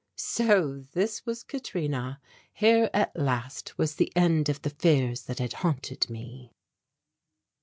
[0.15, 2.19] So this was Katrina!
[2.53, 6.55] Here at last was the end of the fears that had haunted me.